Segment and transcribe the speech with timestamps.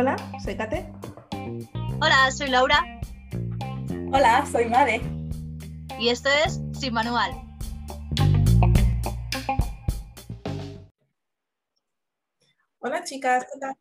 [0.00, 0.90] Hola, soy Kate.
[2.00, 2.80] Hola, soy Laura
[4.10, 5.02] Hola, soy Made.
[5.98, 7.30] y esto es Sin Manual.
[12.78, 13.46] Hola, chicas.
[13.52, 13.74] ¿qué tal?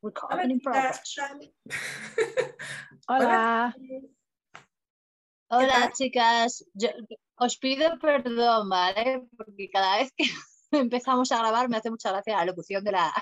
[0.00, 1.02] Hola, chicas.
[3.08, 3.76] Hola.
[5.50, 6.64] Hola, chicas.
[6.72, 6.88] Yo-
[7.36, 9.28] os pido perdón, ¿vale?
[9.36, 10.24] Porque cada vez que
[10.90, 13.12] empezamos a grabar me hace mucha gracia la locución de la...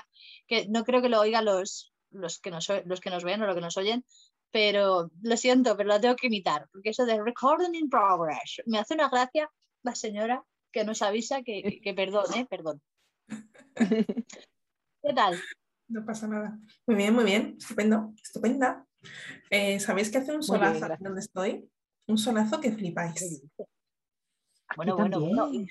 [0.47, 3.45] que no creo que lo oigan los, los, que, nos, los que nos ven o
[3.45, 4.05] los que nos oyen,
[4.51, 8.79] pero lo siento, pero la tengo que imitar, porque eso de recording in progress me
[8.79, 9.49] hace una gracia
[9.83, 12.45] la señora que nos avisa que, que, que perdón, ¿eh?
[12.49, 12.81] Perdón.
[15.05, 15.39] ¿Qué tal?
[15.87, 16.57] No pasa nada.
[16.87, 17.55] Muy bien, muy bien.
[17.59, 18.85] Estupendo, estupenda.
[19.49, 21.69] Eh, ¿Sabéis que hace un solazo bien, donde estoy?
[22.07, 23.43] Un solazo que flipáis.
[24.75, 25.43] Bueno, bueno, bueno.
[25.43, 25.67] también.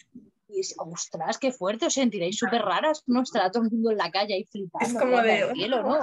[0.48, 3.22] Y, y- ostras, qué fuerte, os sentiréis súper raras, ¿no?
[3.22, 4.86] Estará todo el mundo en la calle ahí flipando.
[4.86, 5.96] Es como de, al cielo, ¿no?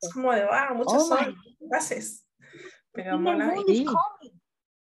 [0.00, 2.26] Es como de, wow, mucho Oh sol, gases.
[2.92, 3.54] Pero mola.
[3.66, 3.86] Sí.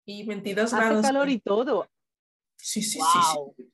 [0.06, 1.02] y 22 Hace grados.
[1.06, 1.88] calor y todo.
[2.58, 3.54] Sí, sí, sí, Guau.
[3.58, 3.72] sí.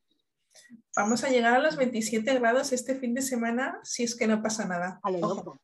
[0.95, 4.41] Vamos a llegar a los 27 grados este fin de semana si es que no
[4.41, 4.99] pasa nada.
[5.03, 5.59] A lo loco.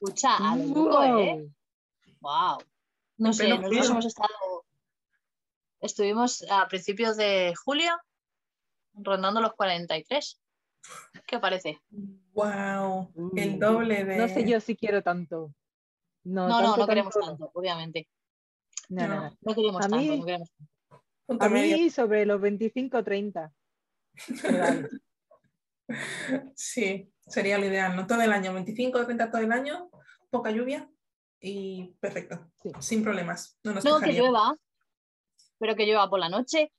[0.00, 1.48] Escucha, a lo loco, ¿eh?
[2.20, 2.56] Wow.
[2.56, 2.58] Wow.
[3.18, 4.64] No sé, nosotros hemos estado.
[5.80, 7.92] Estuvimos a principios de julio
[9.02, 10.40] rondando los 43.
[11.26, 11.80] ¿Qué parece?
[12.32, 14.16] Wow, el doble de.
[14.16, 15.52] No sé yo si quiero tanto.
[16.24, 18.08] No, No, no, tanto, no queremos tanto, tanto, obviamente.
[18.88, 19.54] No, no, No.
[19.54, 20.72] queremos A tanto, mí- no queremos tanto.
[21.26, 23.52] punto A mí sobre los 25 30.
[24.42, 24.88] Pero vale.
[26.54, 28.06] Sí, sería lo ideal, ¿no?
[28.06, 29.90] Todo el año, 25 30 todo el año,
[30.30, 30.86] poca lluvia
[31.40, 32.70] y perfecto, Sí.
[32.80, 33.58] sin problemas.
[33.64, 34.54] No nos No, que llueva,
[35.58, 36.72] pero que llueva por la noche,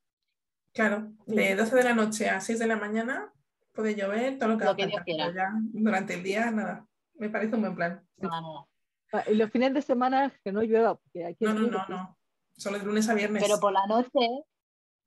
[0.74, 3.32] Claro, de 12 de la noche a 6 de la mañana
[3.74, 5.34] puede llover todo lo que Lo que Dios quiera.
[5.34, 6.86] ya durante el día nada.
[7.16, 8.06] Me parece un buen plan.
[8.18, 8.66] nada.
[9.12, 11.96] Ah, Y los fines de semana que no llueva, porque aquí No, no, no, difícil.
[11.96, 12.18] no.
[12.56, 13.42] Solo de lunes a viernes.
[13.44, 14.20] Pero por la noche,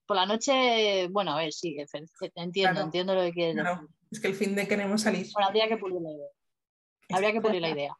[0.06, 1.76] por la noche, bueno, a ver, sí,
[2.34, 3.88] entiendo, Claro, entiendo lo que quieres Claro, decir.
[4.10, 5.26] es que el fin de queremos salir.
[5.32, 6.28] Bueno, habría que pulir la idea.
[7.10, 7.94] Habría que pulir la idea.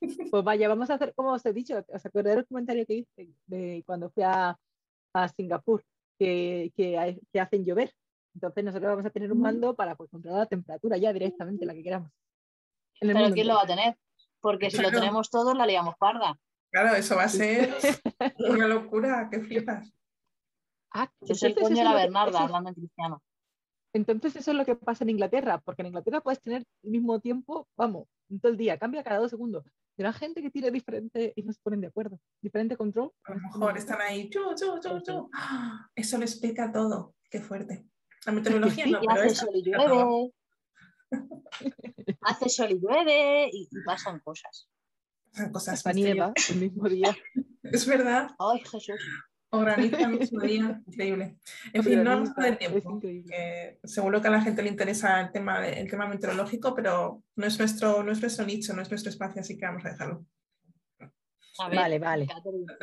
[0.32, 1.84] Pues vaya, vamos a hacer como os he dicho.
[1.88, 4.58] ¿Os acordáis del comentario que hice de cuando fui a,
[5.12, 5.84] a Singapur?
[6.20, 7.94] Que, que, hacen llover.
[8.34, 11.72] Entonces nosotros vamos a tener un mando para pues, controlar la temperatura ya directamente, la
[11.72, 12.12] que queramos.
[13.00, 13.96] Pero mundo ¿quién lo va a tener?
[14.40, 16.38] Porque si lo tenemos todos, la liamos parda.
[16.70, 17.70] Claro, eso va a ser
[18.38, 19.90] una locura, que flipas.
[20.92, 23.22] Ah, Es el entonces coño la Bernarda, eso hablando en cristiano.
[23.94, 27.18] Entonces eso es lo que pasa en Inglaterra, porque en Inglaterra puedes tener el mismo
[27.18, 28.06] tiempo, vamos,
[28.40, 29.64] todo el día, cambia cada dos segundos.
[30.00, 32.18] Pero hay gente que tiene diferente y no se ponen de acuerdo.
[32.40, 33.12] Diferente control.
[33.24, 35.02] A lo mejor están ahí, chu, Pues sí.
[35.04, 35.28] chu.
[35.34, 35.90] ¡Ah!
[35.94, 37.16] Eso lo explica todo.
[37.30, 37.86] Qué fuerte.
[38.24, 40.32] La meteorología sí, no, pero hace sol y llueve.
[42.22, 44.70] hace sol y llueve y, y pasan cosas.
[45.32, 47.14] Pasan cosas Hasta nieva el mismo día.
[47.62, 48.98] Es verdad, Ay, Jesús.
[49.50, 50.80] Organiza el mismo día.
[50.86, 51.36] Increíble.
[51.72, 53.00] En fin, no vamos a perder Es tiempo.
[53.84, 57.58] seguro que a la gente le interesa el tema, el tema meteorológico, pero no es,
[57.58, 60.24] nuestro, no es nuestro nicho, no es nuestro espacio, así que vamos a dejarlo.
[61.58, 62.26] A ver, Vale, vale.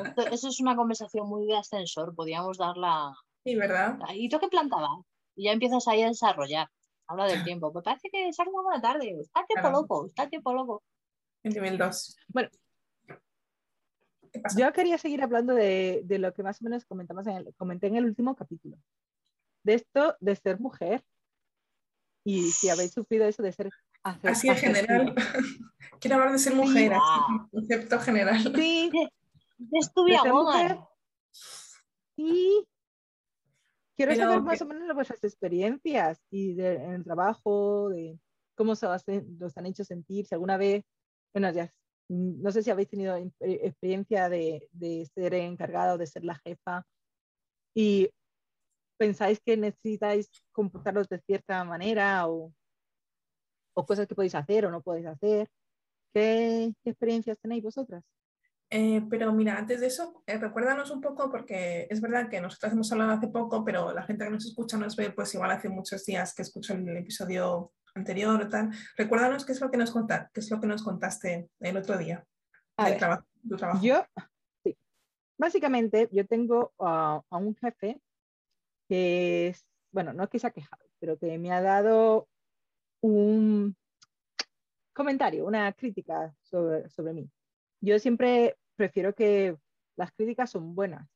[0.06, 2.14] Esto- eso es una conversación muy de ascensor.
[2.14, 3.14] Podríamos darla.
[3.44, 3.98] Sí, ¿verdad?
[4.14, 5.00] ¿Y tú qué planta vas?
[5.36, 6.68] Y ya empiezas ahí a desarrollar.
[7.08, 7.72] Habla del tiempo.
[7.74, 9.16] Me parece que es algo buena tarde.
[9.22, 9.82] Está el tiempo Claro.
[9.82, 10.84] loco, está el tiempo loco.
[11.44, 12.18] El nivel 2.
[12.28, 12.50] Bueno.
[14.38, 14.60] ¿Qué pasa?
[14.60, 17.88] Yo quería seguir hablando de, de lo que más o menos comentamos en el, comenté
[17.88, 18.78] en el último capítulo.
[19.64, 21.04] De esto de ser mujer.
[22.26, 23.70] Y si habéis sufrido eso de ser
[24.04, 25.16] ace- Así en general.
[26.00, 27.50] Quiero hablar de ser mujer, así, Wow.
[27.52, 28.54] concepto general.
[28.56, 28.92] Sí,
[29.74, 30.62] Es tu de vida, ser woman.
[30.62, 30.78] mujer.
[32.16, 32.66] Sí.
[33.96, 38.20] Quiero Pero saber más que- o menos vuestras experiencias y de, en el trabajo, de
[38.56, 40.84] cómo se hacen- los han hecho sentir, si alguna vez,
[41.34, 41.72] bueno, ya,
[42.10, 46.24] no sé si habéis tenido in- eh, experiencia de, de ser encargada o de ser
[46.24, 46.86] la jefa
[47.76, 48.10] y
[48.98, 52.54] pensáis que necesitáis comportaros de cierta manera o,
[53.76, 55.48] o cosas que podéis hacer o no podéis hacer.
[56.14, 58.04] ¿Qué, experiencias tenéis vosotras?
[58.70, 62.74] Eh, pero mira, antes de eso, eh, recuérdanos un poco, porque es verdad que nosotros
[62.74, 65.70] hemos hablado hace poco, pero la gente que nos escucha, nos ve, pues igual hace
[65.70, 68.72] muchos días que escuchó el, episodio anterior o tal.
[68.96, 71.98] Recuérdanos qué es lo que nos, conta- qué es lo que nos contaste el otro
[71.98, 72.26] día
[72.78, 73.00] del
[73.50, 73.82] tu trabajo.
[73.84, 74.06] Yo,
[74.64, 74.78] sí.
[75.38, 78.00] Básicamente, yo tengo a, a un jefe
[78.88, 82.28] que es, bueno, no es que se ha quejado, pero que me ha dado
[83.02, 83.76] un
[84.94, 87.30] comentario, una crítica sobre, sobre mí.
[87.82, 89.56] Yo siempre prefiero que
[89.96, 91.08] las críticas son buenas,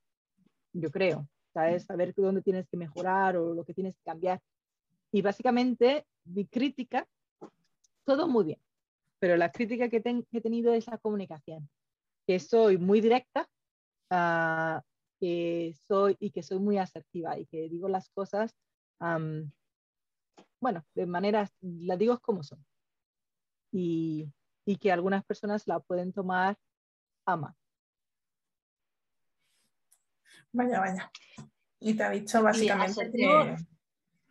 [0.74, 1.86] yo creo, ¿sabes?
[1.86, 4.39] Saber dónde tienes que mejorar o lo que tienes que cambiar.
[5.12, 7.08] Y básicamente, mi crítica,
[8.06, 8.60] todo muy bien.
[9.19, 11.69] pero la crítica que, he tenido es la comunicación,
[12.25, 13.48] que soy muy directa
[14.10, 14.81] uh,
[15.22, 18.56] que soy, y que soy muy asertiva y que digo las cosas,
[20.60, 22.66] bueno, de maneras, las digo como son.
[23.72, 24.28] Y,
[24.66, 26.58] y que algunas personas la pueden tomar
[27.25, 27.54] a mal.
[30.52, 31.12] Vaya, vaya.
[31.80, 33.56] Y te ha dicho básicamente que...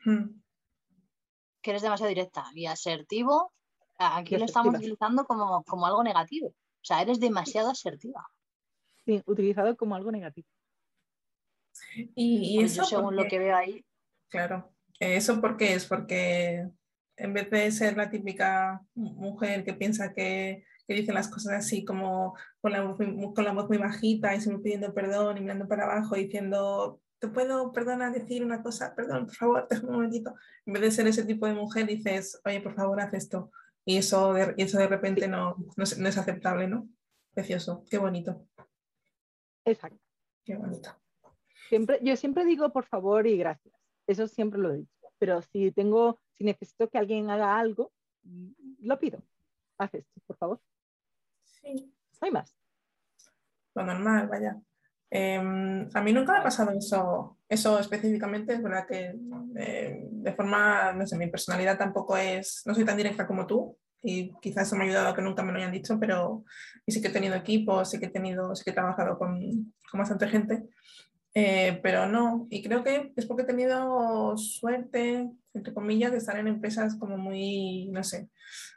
[0.05, 0.40] Hmm.
[1.63, 3.53] Que eres demasiado directa y asertivo.
[3.99, 6.49] Aquí lo estamos utilizando como, como algo negativo.
[6.49, 8.27] O sea, eres demasiado asertiva.
[9.05, 10.49] Sí, utilizado como algo negativo.
[12.15, 13.85] Y, pues eso según lo que veo ahí.
[14.29, 16.69] Claro, eso porque es porque
[17.17, 21.85] en vez de ser la típica mujer que piensa que, que dice las cosas así
[21.85, 22.97] como con la,
[23.35, 27.29] con la voz muy bajita y siempre pidiendo perdón y mirando para abajo diciendo te
[27.29, 30.35] puedo, perdona, decir una cosa, perdón, por favor, un momentito.
[30.65, 33.53] En vez de ser ese tipo de mujer, dices, oye, por favor, haz esto.
[33.85, 36.89] Y eso de, eso de repente no, no, es, no es aceptable, ¿no?
[37.33, 38.47] Precioso, qué bonito.
[39.65, 40.01] Exacto.
[40.45, 40.91] Qué bonito.
[41.69, 43.75] Siempre, yo siempre digo por favor y gracias.
[44.07, 44.89] Eso siempre lo digo.
[45.19, 47.93] Pero si tengo, si necesito que alguien haga algo,
[48.81, 49.23] lo pido.
[49.79, 50.61] Haz esto, por favor.
[51.45, 51.75] Sí.
[52.21, 52.57] No hay más.
[53.75, 54.61] Lo normal, vaya.
[55.11, 59.15] Em, a mí nunca me ha pasado eso, eso específicamente, es verdad que
[59.57, 63.77] eh, de forma, no sé, mi personalidad tampoco es, no soy tan directa como tú
[64.03, 66.45] y quizás eso me ha ayudado a que nunca me lo hayan dicho, pero
[66.87, 69.75] y sí que he tenido equipos, sí que he tenido, sí que he trabajado con,
[69.91, 70.65] con bastante gente
[71.33, 76.37] eh, pero no, y creo que es porque he tenido suerte, entre comillas, de estar
[76.37, 78.29] en empresas como muy, no sé,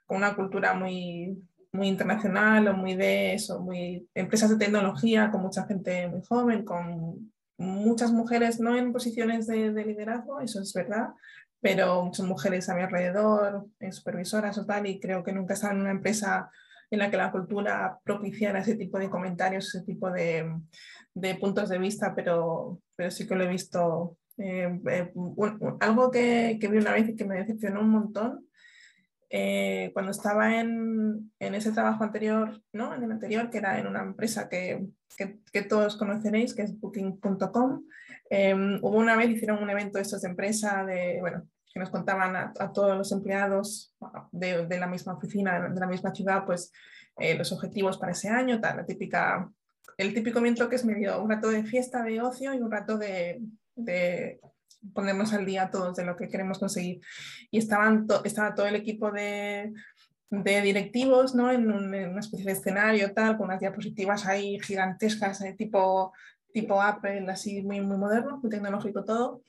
[0.06, 1.36] con una cultura muy,
[1.74, 6.64] muy internacional o muy de eso, muy empresas de tecnología, con mucha gente muy joven,
[6.64, 11.10] con muchas mujeres, no en posiciones de, liderazgo, eso es verdad,
[11.62, 15.74] pero muchas mujeres a mi alrededor, supervisoras o tal, y creo que nunca he estado
[15.74, 16.50] en una empresa
[16.92, 20.54] en la que la cultura propiciara ese tipo de comentarios, ese tipo de,
[21.16, 24.18] de puntos de vista, pero, pero sí que lo he visto.
[24.38, 25.14] Eh, eh,
[25.80, 28.48] algo que, que, vi una vez y que me decepcionó un montón,
[29.36, 32.94] eh, cuando estaba en, ese trabajo anterior, ¿no?
[32.94, 34.90] en el anterior, que era en una empresa que,
[35.68, 37.84] todos conoceréis, que es booking.com,
[38.82, 42.96] hubo una vez, hicieron un evento de estos de empresa, que nos contaban a, todos
[42.96, 43.96] los empleados
[44.32, 46.72] de, la misma oficina, de la misma ciudad, pues
[47.18, 49.50] los objetivos para ese año, tal, típica
[49.98, 53.00] el típico evento que es medio un rato de fiesta, de ocio y un rato
[53.00, 53.42] de
[54.94, 57.02] ponernos al día todos de lo que queremos conseguir.
[57.52, 59.74] Y estaban estaba todo el equipo de,
[60.30, 61.52] de directivos ¿no?
[61.52, 66.14] en, un, una especie de escenario tal, con unas diapositivas ahí gigantescas, eh, tipo,
[66.52, 69.44] tipo Apple, así muy, muy moderno, muy tecnológico todo.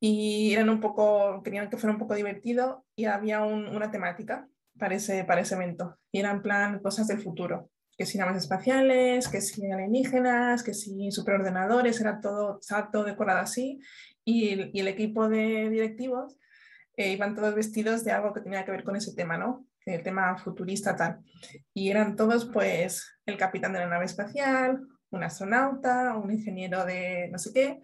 [0.00, 4.48] Y eran un poco, querían que fuera un poco divertido y había una temática
[4.78, 5.98] para ese, para ese evento.
[6.10, 7.68] Y eran en plan cosas del futuro
[8.00, 13.40] que si naves espaciales, que si alienígenas, que si superordenadores, era todo, estaba todo decorado
[13.40, 13.78] así.
[14.24, 16.36] Y, y el equipo de directivos
[16.96, 19.66] eh, iban todos vestidos de algo que tenía que ver con ese tema, ¿no?
[19.86, 21.20] El tema futurista tal.
[21.72, 24.80] Y eran todos, pues, el capitán de la nave espacial,
[25.10, 27.80] un astronauta, un ingeniero de no sé qué,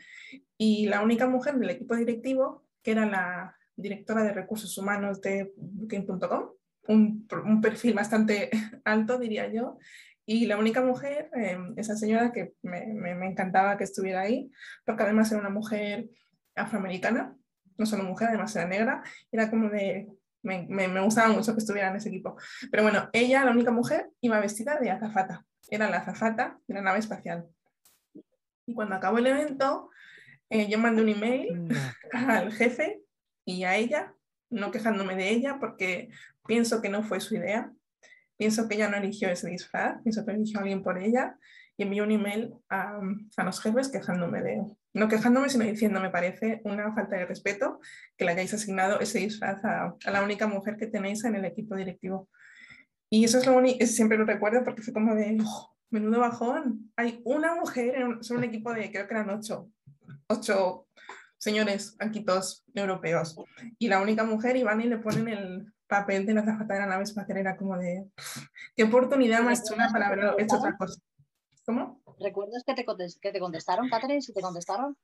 [0.56, 5.52] y la única mujer del equipo directivo, que era la directora de recursos humanos de
[5.56, 6.50] Booking.com,
[6.88, 8.50] un, un, perfil bastante
[8.84, 9.78] alto, diría yo,
[10.24, 14.50] y la única mujer, em, esa señora que me, me, encantaba que estuviera ahí,
[14.84, 16.08] porque además era una mujer
[16.56, 17.36] afroamericana,
[17.78, 20.08] no solo mujer, además era negra, era como de,
[20.42, 22.36] me, me, gustaba mucho que estuviera en ese equipo.
[22.70, 26.82] Pero bueno, ella, la única mujer, iba vestida de azafata, era la azafata de la
[26.82, 27.46] nave espacial.
[28.66, 29.90] Y cuando acabó el evento,
[30.50, 31.68] eh, yo mandé un email
[32.12, 33.02] al jefe
[33.44, 34.14] y a ella,
[34.50, 36.08] no quejándome de ella, porque
[36.46, 37.72] pienso que no fue su idea,
[38.36, 41.38] Pienso que ella no eligió ese disfraz, pienso que eligió a alguien por ella
[41.76, 43.00] y envió un email a,
[43.36, 44.62] a, los jefes quejándome de,
[44.96, 47.80] no quejándome, sino diciendo, me parece una falta de respeto
[48.16, 51.76] que le hayáis asignado ese disfraz a, la única mujer que tenéis en el equipo
[51.76, 52.28] directivo.
[53.10, 56.90] Y eso es lo único, siempre lo recuerdo porque fue como de, oh, menudo bajón.
[56.96, 59.70] Hay una mujer en un, un equipo de, creo que eran ocho,
[60.28, 60.88] ocho
[61.38, 63.36] señores anquitos europeos.
[63.78, 66.80] Y la única mujer, y van y le ponen el, papel de la zafata de
[66.80, 68.06] la nave espacial era como de
[68.74, 71.00] qué oportunidad más chula para haber hecho otra cosa.
[71.66, 72.00] ¿Cómo?
[72.20, 72.86] ¿Recuerdas que te,
[73.20, 74.22] que te contestaron, Catherine?
[74.22, 74.96] ¿Si te contestaron?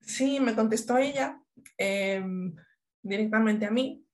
[0.00, 1.40] Sí, me contestó ella
[1.78, 2.54] em,
[3.02, 4.04] directamente a mí,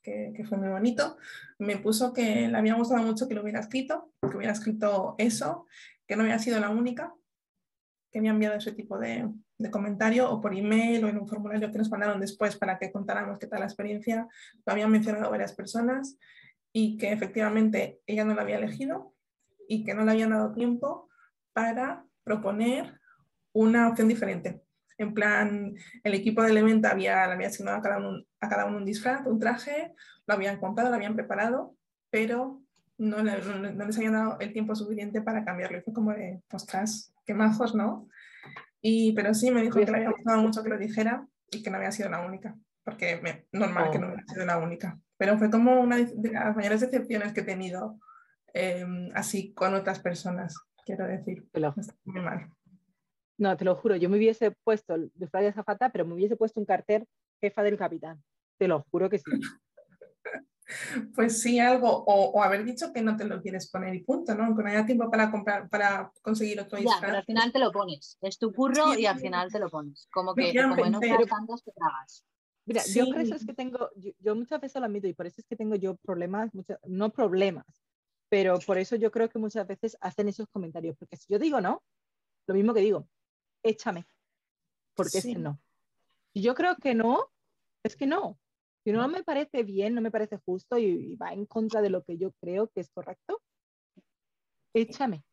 [0.00, 1.16] que, que, fue muy bonito.
[1.58, 5.66] Me puso que le había gustado mucho que lo hubiera escrito, que hubiera escrito eso,
[6.06, 7.12] que no había sido la única
[8.12, 11.26] que me ha enviado ese tipo de, de comentario o por email o en un
[11.26, 14.28] formulario que nos mandaron después para que contáramos qué tal la experiencia.
[14.64, 16.16] Lo habían mencionado varias personas
[16.72, 19.14] y que efectivamente ella no la había elegido
[19.68, 21.08] y que no le habían dado tiempo
[21.56, 23.00] para proponer
[23.54, 24.60] una opción diferente.
[24.98, 28.66] En plan, el equipo del evento había, le había asignado a cada, uno, a cada
[28.66, 29.94] uno un disfraz, un traje,
[30.26, 31.74] lo habían comprado, lo habían preparado,
[32.10, 32.60] pero
[32.98, 35.78] no, no, les habían dado el tiempo suficiente para cambiarlo.
[35.78, 38.06] Y fue como de, ostras, qué majos, ¿no?
[38.82, 41.70] Y, pero sí, me dijo que le había gustado mucho que lo dijera y que
[41.70, 44.10] no había sido la única, porque me, normal que no oh.
[44.10, 45.00] hubiera sido la única.
[45.16, 47.98] Pero fue como una de las mayores decepciones que he tenido
[48.52, 50.54] em, así con otras personas,
[50.86, 51.46] quiero decir.
[52.04, 52.50] muy mal.
[53.38, 56.58] No, te lo juro, yo me hubiese puesto de Flavia Zafata, pero me hubiese puesto
[56.58, 57.06] un cartel
[57.40, 58.22] jefa del capitán.
[58.58, 59.24] Te lo juro que sí.
[61.14, 64.46] Pues sí, algo, o, haber dicho que no te lo quieres poner y punto, ¿no?
[64.46, 67.70] Aunque no haya tiempo para comprar, para conseguir otro Ya, pero al final te lo
[67.70, 68.18] pones.
[68.20, 70.08] Es tu curro y al final te lo pones.
[70.10, 72.24] Como que como no seas tantos que tragas.
[72.64, 75.40] Mira, yo por eso es que tengo, yo, muchas veces lo admito y por eso
[75.40, 76.50] es que tengo yo problemas,
[76.84, 77.85] no problemas,
[78.28, 81.60] pero por eso yo creo que muchas veces hacen esos comentarios, porque si yo digo
[81.60, 81.82] no,
[82.46, 83.08] lo mismo que digo,
[83.62, 84.06] échame,
[84.94, 85.60] porque es que no.
[86.32, 87.30] Si yo creo que no,
[87.82, 88.38] es que no.
[88.84, 92.04] Si no me parece bien, no me parece justo y, va en contra de lo
[92.04, 93.42] que yo creo que es correcto,
[94.74, 95.24] échame.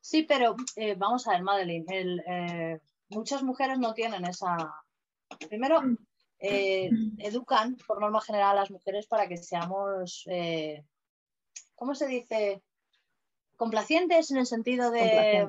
[0.00, 4.74] Sí, pero eh, vamos a ver, Madeline, eh, muchas mujeres no tienen esa,
[5.48, 5.82] Primero,
[6.38, 10.84] eh, educan por norma general a las mujeres para que seamos, eh,
[11.78, 12.62] ¿cómo se dice?
[13.56, 15.48] Complacientes en el sentido de...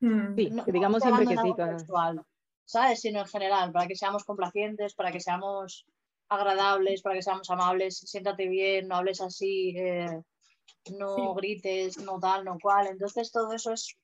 [0.00, 0.34] Mm.
[0.36, 1.52] Sí, que digamos siempre que sí.
[2.64, 3.00] ¿Sabes?
[3.00, 5.86] Sino en general, para que seamos complacientes, para que seamos
[6.28, 10.22] agradables, para que seamos amables, siéntate bien, no hables así, eh,
[10.98, 12.88] no grites, no tal, no cual.
[12.88, 13.96] Entonces todo eso es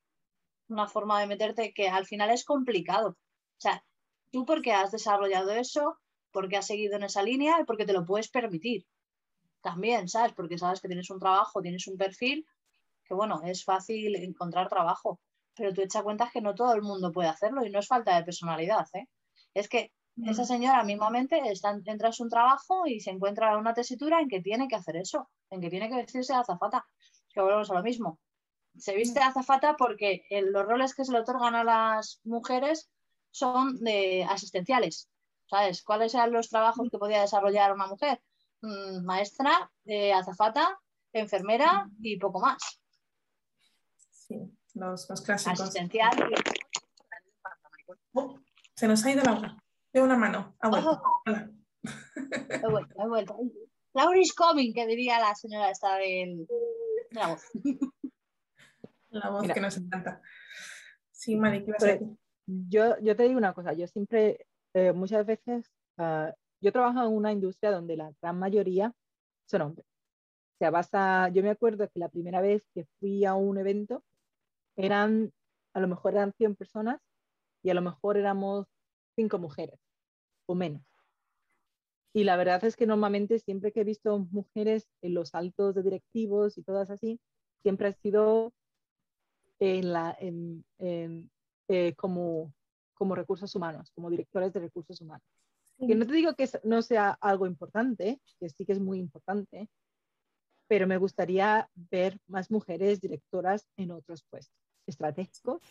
[0.69, 3.11] una forma de meterte que al final es complicado.
[3.11, 3.83] O sea,
[4.31, 5.99] tú porque has desarrollado eso,
[6.31, 8.85] porque has seguido en esa línea y porque te lo puedes permitir.
[9.61, 10.33] También, ¿sabes?
[10.33, 12.47] Porque sabes que tienes un trabajo, tienes un perfil,
[13.05, 15.21] que bueno, es fácil encontrar trabajo,
[15.55, 18.17] pero tú echa cuenta que no todo el mundo puede hacerlo y no es falta
[18.17, 19.09] de personalidad, ¿eh?
[19.55, 19.93] Es que
[20.27, 20.47] esa mm.
[20.47, 24.69] señora mismamente está, entra en su trabajo y se encuentra una tesitura en que tiene
[24.69, 26.87] que hacer eso, en que tiene que vestirse de azafata.
[27.33, 28.19] Que volvemos a lo mismo.
[28.77, 32.91] Se viste de azafata porque los roles que se le otorgan a las mujeres
[33.31, 35.09] son de asistenciales.
[35.47, 35.83] ¿Sabes?
[35.83, 38.21] ¿Cuáles eran los trabajos que podía desarrollar una mujer?
[38.63, 40.79] Mm, maestra, eh, azafata,
[41.13, 42.59] enfermera y poco más.
[44.11, 44.41] Sí,
[44.75, 45.61] los, clásicos.
[45.61, 46.11] Asistencial.
[48.13, 48.39] Oh,
[48.75, 49.57] se nos ha ido la hora.
[49.93, 50.57] De una mano.
[50.61, 51.03] Ha vuelto.
[51.83, 53.39] He vuelto, he vuelto.
[53.95, 56.47] Laura is coming, que diría la señora esta del...
[56.47, 57.43] de la voz.
[59.11, 60.21] La voz que nos encanta.
[61.11, 62.09] Sí, Mari, ¿qué ibas a decir?
[62.47, 67.13] yo, yo te digo una cosa, yo siempre, eh, muchas veces, uh, yo trabajo en
[67.13, 68.95] una industria donde la gran mayoría
[69.47, 69.87] son hombres.
[70.61, 74.03] O sea, yo me acuerdo que la primera vez que fui a un evento,
[74.77, 75.33] eran,
[75.75, 77.01] a lo mejor eran 100 personas
[77.63, 78.67] y a lo mejor éramos
[79.17, 79.79] 5 mujeres
[80.47, 80.83] o menos.
[82.13, 85.83] Y la verdad es que normalmente siempre que he visto mujeres en los altos de
[85.83, 87.21] directivos y todas así,
[87.63, 88.53] siempre ha sido
[89.61, 89.83] eh,
[91.97, 92.53] como,
[92.95, 95.27] como recursos humanos, como directores de recursos humanos.
[95.79, 99.69] Que no te digo que no sea algo importante, que sí que es muy importante,
[100.67, 105.63] pero me gustaría ver más mujeres directoras en otros puestos estratégicos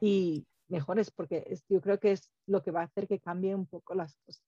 [0.00, 3.66] y mejores, porque yo creo que es lo que va a hacer que cambie un
[3.66, 4.44] poco las cosas.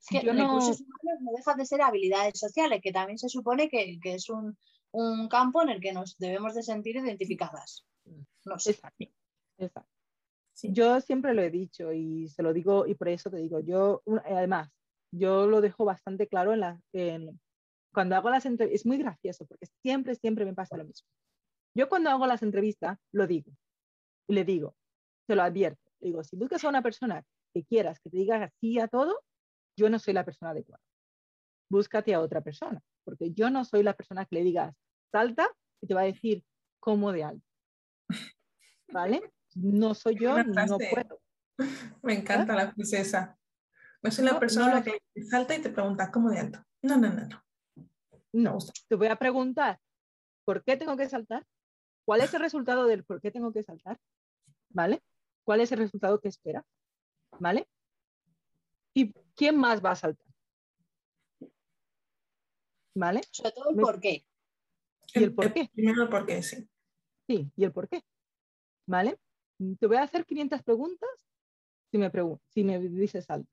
[0.00, 3.98] Es que recursos humanos no dejan de ser habilidades sociales, que también se supone que,
[4.00, 4.56] que es un,
[4.92, 7.86] un, campo en el que nos debemos de sentir identificadas.
[8.44, 8.72] No sé.
[8.72, 9.06] Exacto.
[9.58, 9.93] Exacto.
[10.62, 14.02] Yo siempre lo he dicho y se lo digo y por eso te digo, yo
[14.24, 14.70] además,
[15.10, 16.80] yo lo dejo bastante claro en la,
[17.92, 21.08] cuando hago las entrevistas, es muy gracioso porque siempre, siempre me pasa lo mismo.
[21.76, 23.52] Yo cuando hago las entrevistas lo digo
[24.28, 24.76] y le digo,
[25.26, 28.78] se lo advierto, digo, si buscas a una persona que quieras que te diga así
[28.78, 29.22] a todo,
[29.76, 30.82] yo no soy la persona adecuada.
[31.68, 34.74] Búscate a otra persona, porque yo no soy la persona que le digas
[35.10, 35.48] salta
[35.80, 36.44] y te va a decir
[36.78, 37.46] cómo de alto.
[38.92, 39.32] ¿Vale?
[39.54, 41.20] No soy yo, no puedo.
[42.02, 43.38] Me encanta la princesa.
[44.02, 46.64] No soy la persona que salta y te pregunta cómo de alto.
[46.82, 47.44] No, no, no, no.
[48.32, 48.58] No,
[48.88, 49.78] te voy a preguntar,
[50.44, 51.46] ¿por qué tengo que saltar?
[52.04, 53.98] ¿Cuál es el resultado del por qué tengo que saltar?
[54.70, 55.02] ¿Vale?
[55.44, 56.64] ¿Cuál es el resultado que espera?
[57.38, 57.68] ¿Vale?
[58.92, 60.26] ¿Y quién más va a saltar?
[62.94, 63.22] ¿Vale?
[63.30, 64.26] Sobre todo el por qué.
[65.14, 65.70] ¿Y el por qué?
[65.72, 66.68] Primero el por qué, sí.
[67.26, 68.02] Sí, y el por qué.
[68.86, 69.18] ¿Vale?
[69.78, 71.08] Te voy a hacer 500 preguntas
[71.90, 72.10] si me,
[72.48, 73.48] si me dices algo.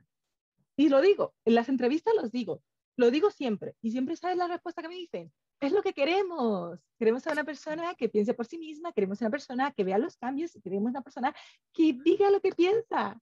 [0.75, 2.63] Y lo digo, en las entrevistas los digo.
[2.98, 3.75] lo digo siempre.
[3.81, 5.31] Y siempre sabes la respuesta que me dicen.
[5.60, 6.79] Es lo que queremos.
[6.98, 10.00] Queremos a una persona que piense por sí misma, queremos a una persona que vea
[10.00, 11.36] los cambios, queremos una persona
[11.72, 13.20] que diga lo que piensa.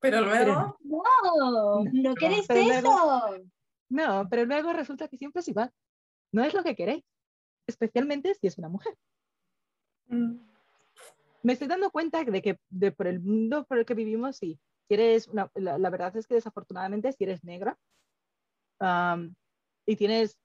[0.00, 0.78] Pero luego...
[0.80, 3.44] No, no queréis eso.
[3.90, 5.70] no, pero luego resulta que siempre es igual.
[6.32, 7.04] No es lo que queréis,
[7.66, 8.96] especialmente si es una mujer.
[10.06, 10.53] Mm.
[11.44, 12.58] Me estoy dando cuenta de que
[12.92, 14.58] por el mundo por el que vivimos, sí,
[14.88, 17.78] si eres una, la, verdad es que desafortunadamente si eres negra
[19.86, 20.38] y tienes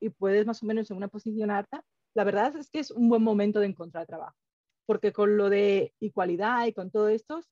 [0.00, 1.84] y puedes más o menos en una posición alta,
[2.14, 4.34] la verdad es que es un buen momento de encontrar trabajo,
[4.86, 7.42] porque con lo de igualdad y con todo esto,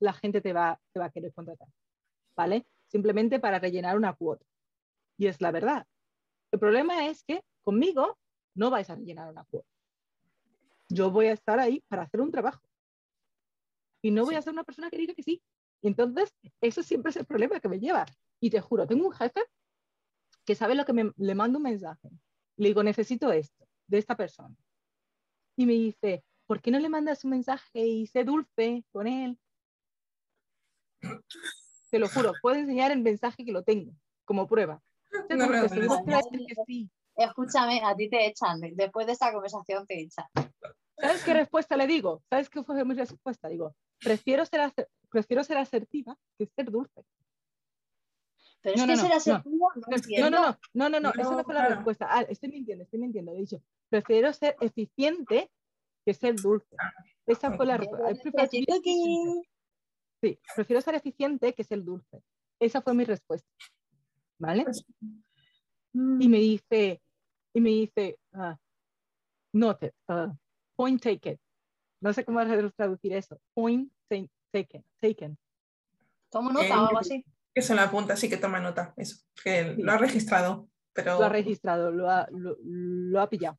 [0.00, 1.68] la gente te va, te va a querer contratar,
[2.36, 2.66] ¿vale?
[2.88, 4.44] Simplemente para rellenar una cuota.
[5.16, 5.86] Y es la verdad.
[6.50, 8.18] El problema es que conmigo
[8.56, 9.68] no vais a rellenar una cuota.
[10.88, 12.62] Yo voy a estar ahí para hacer un trabajo.
[14.02, 15.42] Y no voy a ser una persona que diga que sí.
[15.82, 18.06] Entonces, eso siempre es el problema que me lleva.
[18.40, 19.42] Y te juro, tengo un jefe
[20.44, 22.08] que sabe lo que me, le mando un mensaje.
[22.56, 24.54] Le digo, necesito esto, de esta persona.
[25.56, 29.38] Y me dice, ¿por qué no le mandas un mensaje y sé dulce con él?
[31.90, 33.92] Te lo juro, puedo enseñar el mensaje que lo tengo
[34.24, 34.82] como prueba.
[35.30, 35.66] No, no, no.
[37.16, 38.60] Escúchame, a ti te echan.
[38.60, 40.26] de- Después de esta conversación te echan.
[41.00, 42.22] ¿Sabes qué respuesta le digo?
[42.28, 43.48] ¿Sabes qué fue mi respuesta?
[43.48, 47.04] Digo, prefiero ser, aser- prefiero ser asertiva que ser dulce.
[48.62, 49.16] Pero No, es no, que no, ser no.
[49.16, 50.30] asertivo no, No, entiendo.
[50.30, 51.74] no, no, no, no, no, esa No, fue la claro.
[51.76, 52.06] respuesta.
[52.10, 53.32] Ah, estoy mintiendo, estoy mintiendo.
[53.32, 55.50] He dicho, prefiero ser eficiente
[56.04, 56.76] que ser dulce.
[57.26, 58.14] Esa fue la respuesta.
[60.20, 62.22] Sí, prefiero ser eficiente que ser dulce.
[62.60, 63.48] Esa fue mi respuesta.
[64.40, 64.64] ¿Vale?
[64.64, 64.84] Pues,
[65.92, 67.00] Y me dice,
[67.54, 68.58] y me dice, ah,
[69.52, 70.34] noted, ah,
[70.78, 71.38] point taken.
[72.00, 72.38] No sé cómo
[72.76, 73.40] traducir eso.
[73.54, 75.36] Point ta- taken, taken.
[76.30, 77.24] Tomo nota Eh, o algo así.
[77.52, 78.94] Que se lo apunta, sí que toma nota.
[78.96, 79.16] Eso.
[79.42, 79.82] Que Sí.
[79.82, 80.68] lo ha registrado.
[80.92, 83.58] Pero Lo ha registrado, lo ha, lo, lo ha pillado.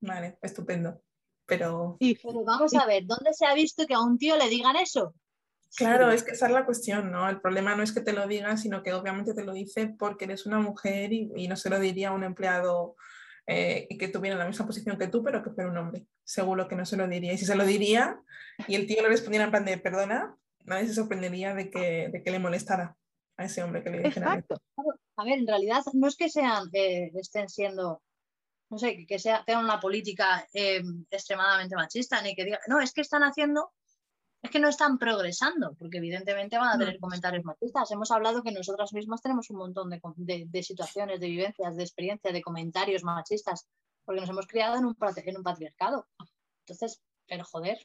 [0.00, 1.00] vale, estupendo.
[1.46, 4.48] Pero Y Pero vamos a ver, ¿dónde se ha visto que a un tío le
[4.48, 5.14] digan eso?
[5.76, 6.16] claro, Sí.
[6.16, 7.28] es que esa es la cuestión, ¿no?
[7.28, 10.24] El problema no es que te lo diga, sino que obviamente te lo dice porque
[10.26, 12.96] eres una mujer y, y no se lo diría a un empleado
[13.46, 16.06] eh, que tuviera la misma posición que tú, pero que fuera un hombre.
[16.24, 17.32] Seguro que no se lo diría.
[17.32, 18.20] Y si se lo diría
[18.68, 22.22] y el tío le respondiera en plan de perdona, nadie se sorprendería de que, de
[22.22, 22.96] que le molestara
[23.36, 24.26] a ese hombre que le dijera.
[24.26, 24.56] exacto.
[25.16, 28.02] A ver, en realidad no es que sean, eh, estén siendo,
[28.70, 32.92] no sé, que sea, tengan una política eh, extremadamente machista, ni que digan, no, es
[32.92, 33.72] que están haciendo,
[34.42, 37.90] es que no están progresando, porque evidentemente van a tener comentarios machistas.
[37.92, 41.82] Hemos hablado que nosotras mismas tenemos un montón de, de- de situaciones, de vivencias, de
[41.82, 43.68] experiencias, de comentarios machistas,
[44.04, 46.08] porque nos hemos criado en un, en un patriarcado.
[46.66, 47.78] Entonces, pero joder,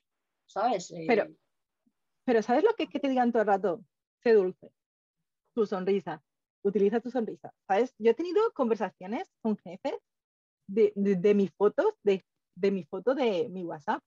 [0.48, 0.90] ¿sabes?
[0.92, 1.28] Eh, Pero-
[2.26, 3.82] Pero ¿sabes lo que es que te digan todo el rato?
[4.24, 4.72] Sé dulce.
[5.56, 6.22] Tu sonrisa.
[6.64, 7.54] Utiliza tu sonrisa.
[7.68, 7.94] ¿Sabes?
[8.00, 9.94] Yo he tenido conversaciones con jefes
[10.68, 14.04] de, de, de mis fotos, de, de mi foto de mi WhatsApp.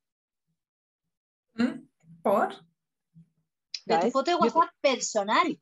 [2.23, 2.55] ¿Por?
[3.87, 5.61] de tu foto de Yo- WhatsApp personal.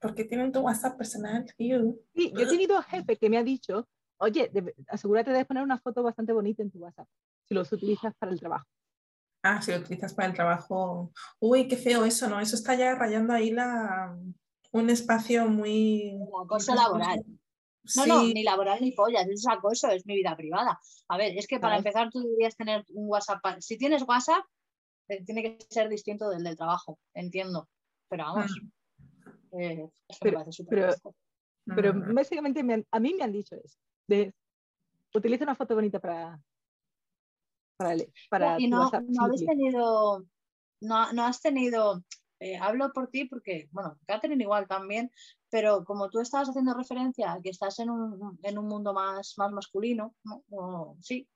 [0.00, 1.46] Porque tienen tu WhatsApp personal.
[1.56, 1.98] Ew.
[2.14, 4.50] Sí, yo he tenido jefe que me ha dicho, oye,
[4.88, 7.08] asegúrate de poner una foto bastante bonita en tu WhatsApp,
[7.48, 8.66] si los utilizas para el trabajo.
[9.42, 11.10] Ah, si lo utilizas para el trabajo.
[11.40, 12.38] Uy, qué feo eso, ¿no?
[12.40, 14.14] Eso está ya rayando ahí la,
[14.72, 16.18] un espacio muy...
[16.44, 17.22] Acoso laboral.
[17.26, 17.38] No,
[17.86, 20.80] Sí, no, ni laboral ni pollas, eso es acoso, es mi vida privada.
[21.08, 21.86] A ver, es que para ¿Sabes?
[21.86, 23.40] empezar tú deberías tener un WhatsApp.
[23.60, 24.42] Si tienes WhatsApp,
[25.26, 27.68] tiene que ser distinto del del trabajo, entiendo.
[28.08, 28.50] Pero vamos,
[29.52, 31.14] eh, es que me Pero- parece súper pero- asco.
[31.66, 34.34] Pero mm, básicamente me han- a mí me han dicho eso, de
[35.14, 36.38] utiliza una foto bonita para,
[37.78, 37.96] para,
[38.30, 40.24] para y no, no habéis tenido,
[40.82, 42.04] no, no has tenido,
[42.40, 45.10] eh, hablo por ti porque, bueno, Catherine igual también,
[45.50, 49.34] pero como tú estabas haciendo referencia a que estás en un, en un mundo más,
[49.38, 50.44] más masculino, ¿no?
[50.50, 51.26] O- sí,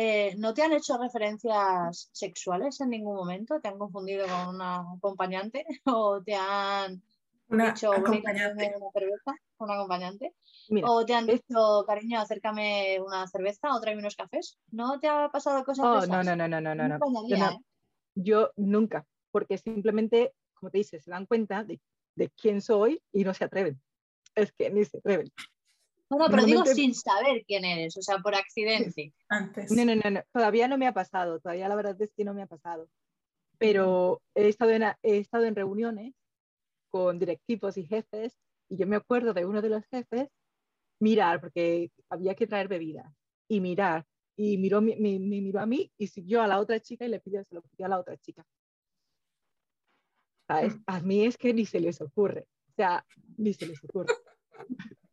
[0.00, 3.60] eh, ¿no te han hecho referencias sexuales en ningún momento?
[3.60, 5.66] ¿Te han confundido con una acompañante?
[5.86, 7.02] ¿O te han
[7.48, 8.74] una dicho, acompañante.
[8.76, 9.32] una cerveza?
[9.58, 10.34] ¿Un acompañante?
[10.68, 14.56] Mira, ¿O te han dicho, cariño, acércame una cerveza o tráeme unos cafés?
[14.70, 16.10] ¿No te ha pasado cosas de oh, esas?
[16.10, 16.94] no, no, no, no, no, no, Me no.
[16.94, 17.64] extrañaría, Yo no- ¿eh?
[18.14, 21.80] Yo nunca, porque simplemente, como te dices, se dan cuenta de,
[22.14, 23.82] de quién soy y no se atreven.
[24.36, 25.28] Es que ni se atreven.
[26.10, 29.14] No, no, pero digo sin saber quién eres, o sea, por accidente.
[29.28, 29.70] Antes.
[29.72, 32.32] No, no, no, no, todavía no me ha pasado, todavía la verdad es que no
[32.34, 32.88] me ha pasado.
[33.58, 36.14] Pero he estado en, he estado en reuniones
[36.90, 38.38] con directivos y jefes
[38.70, 40.28] y yo me acuerdo de uno de los jefes
[41.00, 43.12] mirar, porque había que traer bebidas,
[43.48, 44.04] y mirar.
[44.36, 47.08] Y miró, mi- mi- me miró a mí y siguió a la otra chica y
[47.08, 48.44] le pidió, se lo pidió a la otra chica.
[50.46, 50.76] ¿Sabes?
[50.86, 52.46] A mí es que ni se les ocurre.
[52.76, 53.04] sea,
[53.36, 54.14] ni se les ocurre.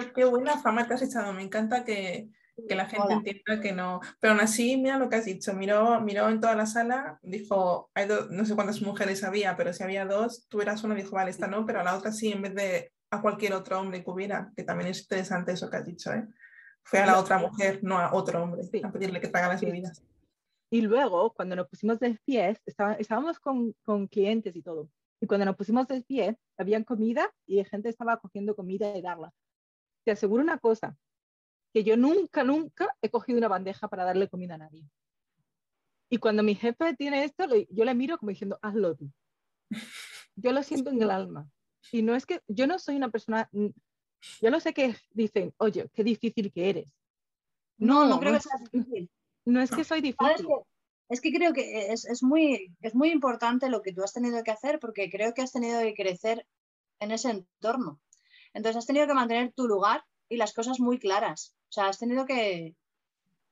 [0.00, 1.32] Qué, qué buena fama te has echado.
[1.32, 2.30] Me encanta que,
[2.68, 3.14] que la gente Hola.
[3.16, 4.00] entienda que no.
[4.20, 5.52] Pero aún así, mira lo que has dicho.
[5.54, 9.82] Miró, miró en toda la sala, dijo, hay no sé cuántas mujeres había, pero si
[9.82, 12.42] había dos, tú eras una, dijo, vale, esta no, pero a la otra sí, en
[12.42, 15.84] vez de a cualquier otro hombre que hubiera, que también es interesante eso que has
[15.86, 16.26] dicho, ¿eh?
[16.82, 18.80] Fue a la otra mujer, no a otro hombre, Sí.
[18.84, 19.66] a pedirle que traiga las Sí.
[19.66, 20.02] bebidas.
[20.70, 24.90] Y luego, cuando nos pusimos de pie, estaba- estábamos con, con clientes y todo.
[25.20, 29.32] Y cuando nos pusimos de pie, habían comida y gente estaba cogiendo comida y darla.
[30.06, 30.96] Te aseguro una cosa,
[31.74, 34.84] que yo nunca, nunca he cogido una bandeja para darle comida a nadie.
[36.08, 39.10] Y cuando mi jefe tiene esto, yo le miro como diciendo, hazlo tú.
[40.36, 41.50] Yo lo siento en el alma.
[41.90, 45.90] Y no es que yo no soy una persona, yo no sé qué dicen, oye,
[45.92, 46.94] qué difícil que eres.
[47.76, 49.10] No, no, No, creo no que sea difícil.
[49.44, 50.56] No es que soy ¿Sabes difícil.
[51.08, 54.44] Es que creo que es, es muy, es muy importante lo que tú has tenido
[54.44, 56.46] que hacer porque creo que has tenido que crecer
[57.00, 58.00] en ese entorno.
[58.56, 61.54] Entonces has tenido que mantener tu lugar y las cosas muy claras.
[61.68, 62.74] O sea, has tenido que,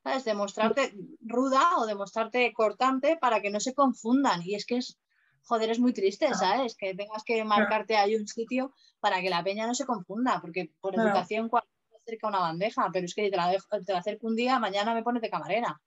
[0.03, 0.25] ¿sabes?
[0.25, 4.41] Demostrarte ruda o demostrarte cortante para que no se confundan.
[4.43, 4.97] Y es que es,
[5.43, 6.33] joder, es muy triste.
[6.33, 6.75] ¿sabes?
[6.75, 10.71] Que tengas que marcarte ahí un sitio para que la peña no se confunda, porque
[10.81, 11.09] por Claro.
[11.09, 14.35] educación cualquiera acerca una bandeja, pero es que te la, dejo- te la acerco un
[14.35, 15.79] día, mañana me pones de camarera.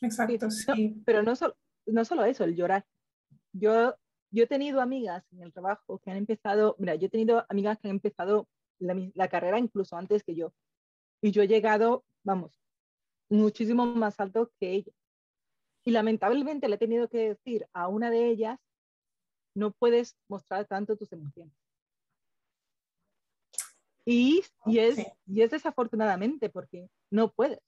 [0.00, 1.02] Exacto, Sí, no, sí.
[1.06, 2.84] pero no solo, no solo eso, el llorar.
[3.52, 3.94] Yo,
[4.30, 7.78] yo he tenido amigas en el trabajo que han empezado, mira, yo he tenido amigas
[7.78, 8.48] que han empezado
[8.78, 10.52] la, la carrera incluso antes que yo.
[11.22, 12.60] Y yo he llegado, vamos,
[13.28, 14.94] muchísimo más alto que ellas.
[15.84, 18.58] Y lamentablemente le he tenido que decir a una de ellas,
[19.54, 21.54] no puedes mostrar tanto tus emociones.
[24.04, 27.60] Y, y, es, y es desafortunadamente porque no puedes.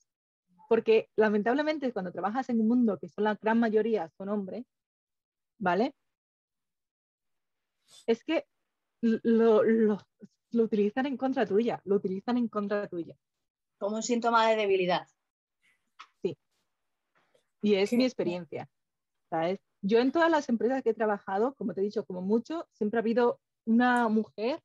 [0.69, 4.65] Porque lamentablemente cuando trabajas en un mundo que son la gran mayoría son hombres,
[5.59, 5.95] ¿vale?
[8.07, 8.47] Es que
[9.01, 9.99] lo, lo,
[10.53, 13.17] lo utilizan en contra tuya, lo utilizan en contra tuya.
[13.79, 15.07] Como un síntoma de debilidad.
[17.61, 17.97] Y es Sí.
[17.97, 18.69] mi experiencia.
[19.31, 19.61] ¿sabes?
[19.83, 22.99] Yo en todas las empresas que he trabajado, como te he dicho, como mucho, siempre
[22.99, 24.63] ha habido una mujer,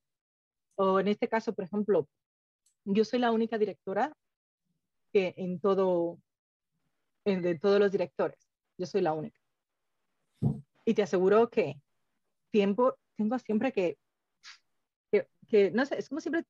[0.76, 2.08] o en este caso, por ejemplo,
[2.86, 4.16] yo soy la única directora
[5.12, 6.18] que en todo,
[7.26, 8.40] en- de todos los directores,
[8.78, 9.38] yo soy la única.
[10.86, 11.82] Y te aseguro que
[12.52, 13.98] tiempo, tengo siempre que,
[15.54, 16.46] que, que, no sé, es como siempre,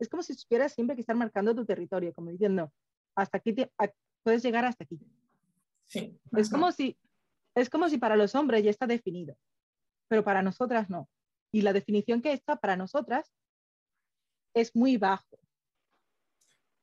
[0.00, 2.72] es como si supieras siempre que estar marcando tu territorio, como diciendo,
[3.16, 4.98] hasta aquí, te- a- puedes llegar hasta aquí.
[5.86, 6.18] sí.
[6.36, 6.98] Es como si,
[7.54, 9.36] es como si para los hombres ya está definido,
[10.08, 11.08] pero para nosotras no.
[11.52, 13.32] Y la definición que está para nosotras
[14.54, 15.38] es muy bajo.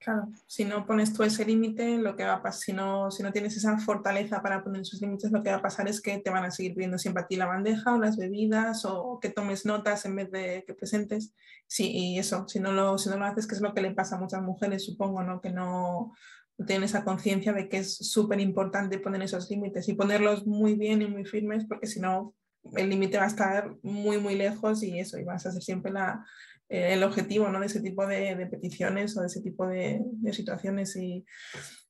[0.06, 3.24] Claro, si no pones tú ese límite, lo que va a pasar, si no, si
[3.24, 6.20] no tienes esa fortaleza para poner esos límites, lo que va a pasar es que
[6.20, 9.32] te van a seguir pidiendo siempre a ti la bandeja o las bebidas o que
[9.32, 11.34] tomes notas en vez de que presentes.
[11.66, 13.96] Sí, y eso, si no lo, si no lo haces, que es lo que le
[13.96, 15.42] pasa a muchas mujeres, supongo, ¿no?
[15.42, 16.14] Que no,
[16.60, 20.76] no tienen esa conciencia de que es súper importante poner esos límites y ponerlos muy
[20.76, 22.36] bien y muy firmes, porque si no,
[22.76, 25.92] el límite va a estar muy, muy lejos y eso, y vas a ser siempre
[25.92, 26.24] la,
[26.70, 27.60] eh, el objetivo ¿no?
[27.60, 30.96] de ese tipo de, de peticiones o de ese tipo de, de situaciones.
[30.96, 31.26] Y,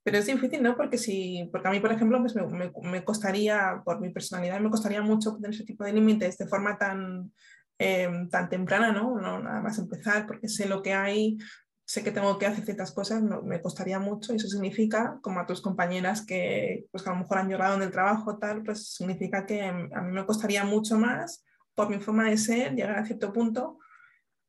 [0.03, 0.75] pero es difícil, ¿no?
[0.75, 4.59] Porque, si, porque a mí, por ejemplo, pues me, me, me costaría, por mi personalidad,
[4.59, 7.31] me costaría mucho poner ese tipo de límites de forma tan,
[7.79, 9.19] eh, tan temprana, ¿no?
[9.19, 9.41] ¿no?
[9.41, 11.37] Nada más empezar, porque sé lo que hay,
[11.85, 15.39] sé que tengo que hacer ciertas cosas, no, me costaría mucho y eso significa, como
[15.39, 18.63] a tus compañeras que, pues, que a lo mejor han llorado en el trabajo, tal,
[18.63, 22.97] pues significa que a mí me costaría mucho más por mi forma de ser llegar
[22.97, 23.79] a cierto punto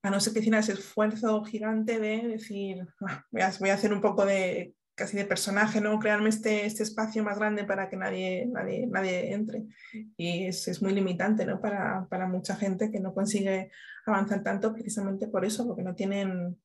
[0.06, 3.74] a no ser que hiciera ese esfuerzo gigante de decir, "Ah, voy, a, voy a
[3.74, 5.98] hacer un poco de casi de personaje, ¿no?
[5.98, 9.64] Crearme este, este espacio más grande para que nadie, nadie, nadie entre.
[10.16, 11.60] Y es, es muy limitante, ¿no?
[11.60, 13.70] Para, para, mucha gente que no consigue
[14.06, 16.56] avanzar tanto precisamente por eso, porque no tienen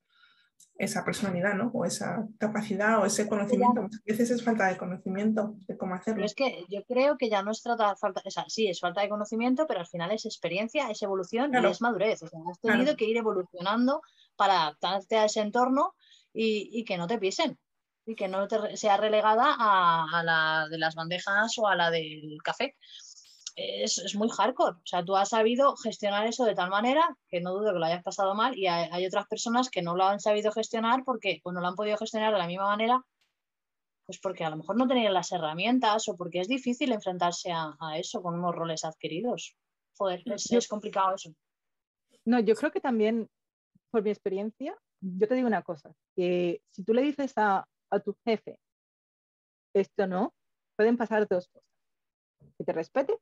[0.77, 1.69] esa personalidad, ¿no?
[1.73, 3.81] O esa capacidad o ese conocimiento.
[3.83, 6.15] Muchas veces es falta de conocimiento de cómo hacerlo.
[6.17, 8.79] Pero es que yo creo que ya no es trata falta, o sea, sí, es
[8.79, 11.67] falta de conocimiento, pero al final es experiencia, es evolución Claro.
[11.67, 12.23] y es madurez.
[12.23, 12.97] O sea, has tenido Claro.
[12.97, 14.01] que ir evolucionando
[14.35, 15.93] para adaptarte a ese entorno
[16.33, 17.57] y, y que no te pisen
[18.05, 21.91] y que no te sea relegada a, a la de las bandejas o a la
[21.91, 22.75] del café.
[23.55, 24.77] Es, es muy hardcore.
[24.77, 27.85] O sea, tú has sabido gestionar eso de tal manera que no dudo que lo
[27.85, 31.41] hayas pasado mal y hay, hay otras personas que no lo han sabido gestionar porque
[31.43, 33.03] o no lo han podido gestionar de la misma manera
[34.05, 37.75] pues porque a lo mejor no tenían las herramientas o porque es difícil enfrentarse a,
[37.79, 39.55] a eso con unos roles adquiridos.
[39.97, 41.31] Joder, es, Yo- es complicado eso.
[42.25, 43.29] No, yo creo que también,
[43.89, 47.99] por mi experiencia, yo te digo una cosa, que si tú le dices a, a
[47.99, 48.59] tu jefe
[49.73, 50.33] esto no,
[50.75, 51.69] pueden pasar dos cosas.
[52.57, 53.17] Que te respete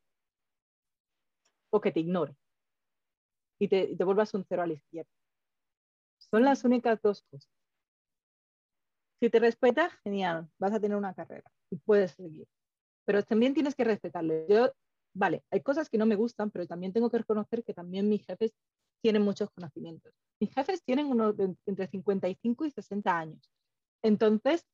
[1.71, 2.35] o que te ignore.
[3.61, 5.11] y te, vuelvas un cero a la izquierda.
[6.17, 7.51] Son las únicas dos cosas.
[9.19, 12.47] Si te respetas, genial, vas a tener una carrera y puedes seguir.
[13.05, 14.45] Pero también tienes que respetarle.
[14.47, 14.71] Yo,
[15.13, 18.25] vale, hay cosas que no me gustan, pero también tengo que reconocer que también mis
[18.25, 18.53] jefes
[19.01, 20.13] tienen muchos conocimientos.
[20.39, 23.51] Mis jefes tienen unos entre 55 y 60 años.
[24.01, 24.65] Entonces,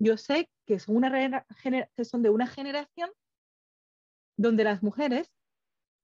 [0.00, 1.02] yo sé que son,
[1.94, 3.10] que son de una generación
[4.36, 5.30] donde las mujeres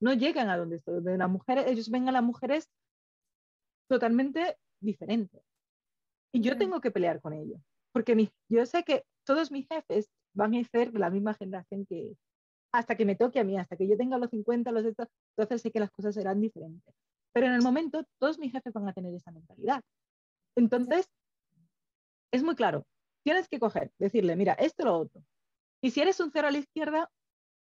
[0.00, 2.68] no llegan a donde estoy, donde las mujeres, ellos ven a las mujeres
[3.88, 5.42] totalmente diferentes.
[6.32, 7.60] Y yo tengo que pelear con ellos,
[7.92, 12.16] porque yo sé que todos mis jefes van a ser de la misma generación que
[12.72, 15.62] hasta que me toque a mí, hasta que yo tenga los 50, los estos, entonces
[15.62, 16.94] sé que las cosas serán diferentes.
[17.32, 19.82] Pero en el momento todos mis jefes van a tener esa mentalidad.
[20.54, 21.08] Entonces,
[22.30, 22.84] es muy claro,
[23.24, 25.22] tienes que coger, decirle, mira, esto lo otro.
[25.82, 27.10] Y si eres un cero a la izquierda,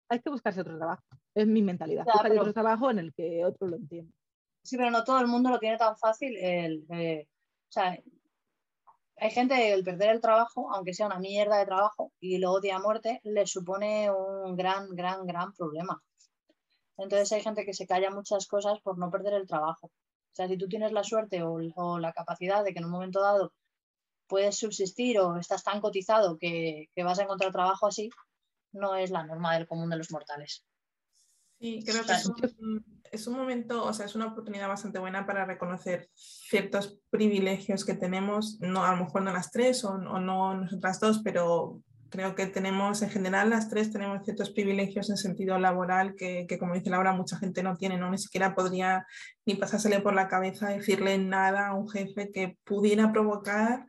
[0.10, 1.04] hay que buscarse otro trabajo.
[1.36, 2.06] Es mi mentalidad.
[2.06, 4.14] Ya, otro trabajo en el que otro lo entiende.
[4.62, 6.38] Sí, pero no todo el mundo lo tiene tan fácil.
[6.38, 7.98] El, eh, o sea,
[9.18, 12.52] hay gente que el perder el trabajo, aunque sea una mierda de trabajo y lo
[12.52, 16.02] odia a muerte, le supone un gran, gran, gran problema.
[16.98, 19.88] Entonces hay gente que se calla muchas cosas por no perder el trabajo.
[19.88, 22.92] O sea, si tú tienes la suerte o, o la capacidad de que en un
[22.92, 23.54] momento dado
[24.28, 28.10] puedes subsistir o estás tan cotizado que, que vas a encontrar trabajo así,
[28.72, 30.64] no es la norma del común de los mortales.
[31.64, 32.12] Sí, creo que
[33.14, 37.94] es un, momento, o sea, es una oportunidad bastante buena para reconocer ciertos privilegios que
[37.94, 42.36] tenemos, no, a lo mejor no las tres o, o no nosotras dos, pero creo
[42.36, 46.74] que tenemos, en general, las tres tenemos ciertos privilegios en sentido laboral que, que, como
[46.74, 48.12] dice Laura, mucha gente no tiene, ¿no?
[48.12, 49.08] Ni siquiera podría
[49.46, 53.86] ni pasársele por la cabeza decirle nada a un jefe que pudiera provocar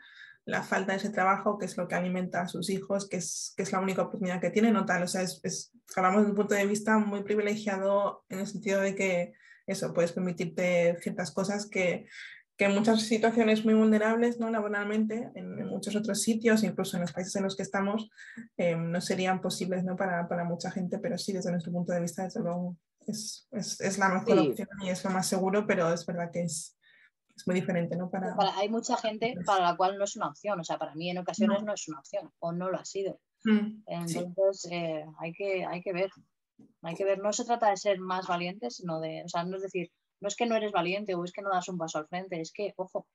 [0.47, 3.55] la falta de ese trabajo, que es lo que alimenta a sus hijos, que es,
[3.57, 5.03] que es la única oportunidad que tienen, o tal.
[5.03, 8.95] O sea, es, hablamos desde un punto de vista muy privilegiado en el sentido de
[8.95, 9.33] que
[9.67, 12.07] eso, puedes permitirte ciertas cosas que,
[12.57, 14.51] que en muchas situaciones muy vulnerables, ¿no?
[14.51, 18.11] laboralmente, en, muchos otros sitios, incluso en los países en los que estamos,
[18.59, 19.97] eh, no serían posibles ¿no?
[19.97, 22.77] Para, para, mucha gente, pero sí, desde nuestro punto de vista, desde luego,
[23.07, 26.43] es, es, es la mejor opción y es lo más seguro, pero es verdad que
[26.43, 26.74] es,
[27.37, 28.11] es muy diferente, ¿no?
[28.11, 28.37] Para...
[28.57, 31.19] hay mucha gente para la cual no es una opción, o sea, para mí en
[31.19, 33.21] ocasiones no, es una opción o no lo ha sido.
[33.45, 36.11] Mm, Entonces eh, hay, que, hay que ver,
[36.83, 39.57] hay que ver, no se trata de ser más valiente, sino de, o sea, no
[39.57, 41.99] es decir, no es que no eres valiente o es que no das un paso
[41.99, 43.07] al frente, es que, ojo,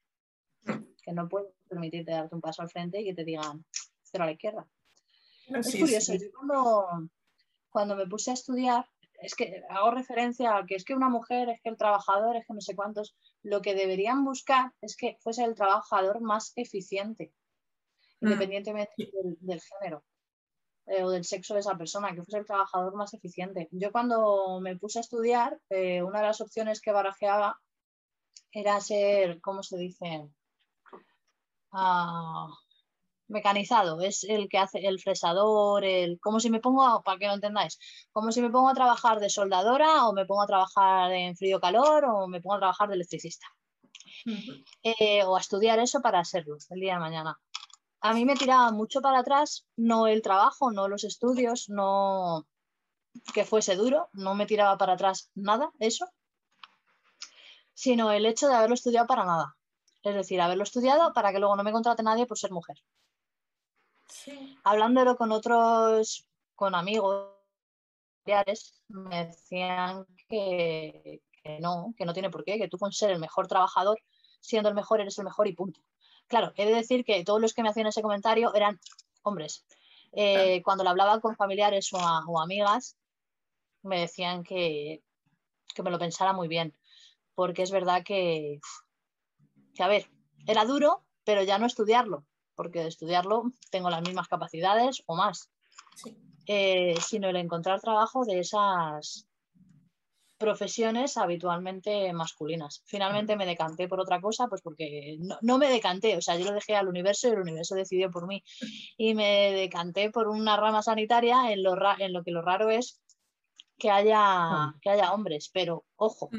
[0.63, 3.65] que no puedes permitirte darte un paso al frente y que te digan
[4.03, 4.67] cero a la izquierda.
[5.47, 7.09] es curioso, yo cuando,
[7.69, 8.85] cuando me puse a estudiar,
[9.21, 12.45] es que hago referencia a que es que una mujer, es que el trabajador, es
[12.45, 17.33] que no sé cuántos, lo que deberían buscar es que fuese el trabajador más eficiente,
[18.21, 18.27] mm.
[18.27, 18.93] independientemente
[19.41, 20.03] del, género
[20.87, 23.69] eh, o del sexo de esa persona, que fuese el trabajador más eficiente.
[23.71, 27.59] Yo cuando me puse a estudiar, eh, una de las opciones que barajeaba
[28.51, 30.29] era ser, ¿cómo se dice?
[31.71, 32.47] Ah,
[33.29, 37.33] mecanizado, es el que hace el fresador, el, como si me pongo, para que lo
[37.33, 37.79] entendáis,
[38.11, 41.59] como si me pongo a trabajar de soldadora o me pongo a trabajar en frío
[41.59, 43.47] calor o me pongo a trabajar de electricista.
[44.83, 47.39] Eh, o a estudiar eso para serlo el día de mañana.
[48.01, 52.45] A mí me tiraba mucho para atrás, no el trabajo, no los estudios, no
[53.33, 56.07] que fuese duro, no me tiraba para atrás nada, eso,
[57.73, 59.55] sino el hecho de haberlo estudiado para nada.
[60.03, 62.77] Es decir, haberlo estudiado para que luego no me contrate nadie por ser mujer.
[64.63, 67.39] Hablándolo con otros, con amigos,
[68.87, 71.21] me decían que,
[71.59, 73.99] no, que no tiene por qué, que tú con ser el mejor trabajador,
[74.39, 75.81] siendo el mejor, eres el mejor y punto.
[76.27, 78.79] Claro, he de decir que todos los que me hacían ese comentario eran
[79.23, 79.65] hombres.
[80.11, 82.97] Eh, cuando lo hablaba con familiares o, amigas,
[83.83, 85.03] me decían que,
[85.73, 86.75] que, me lo pensara muy bien,
[87.35, 88.59] porque es verdad que,
[89.73, 90.09] que, a ver,
[90.45, 92.25] era duro, pero ya no estudiarlo,
[92.59, 95.49] porque de estudiarlo tengo las mismas capacidades o más,
[96.45, 99.29] eh, sino el encontrar trabajo de esas
[100.37, 102.83] profesiones habitualmente masculinas.
[102.85, 106.51] Finalmente me decanté por otra cosa, pues porque no, me decanté, o sea, yo lo
[106.51, 108.43] dejé al universo y el universo decidió por mí.
[108.97, 113.01] Y me decanté por una rama sanitaria en lo, en lo que lo raro es
[113.77, 114.75] que haya, ah.
[114.81, 116.37] que haya hombres, pero ojo, mm.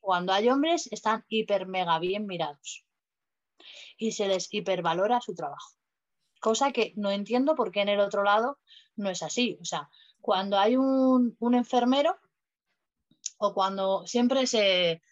[0.00, 2.84] cuando hay hombres están hiper mega bien mirados
[3.96, 5.74] y se les hipervalora su trabajo.
[6.40, 8.58] Cosa que no entiendo por qué en el otro lado
[8.96, 9.58] no es así.
[9.60, 9.88] O sea,
[10.20, 12.16] cuando hay un, enfermero
[13.38, 15.02] o cuando siempre se,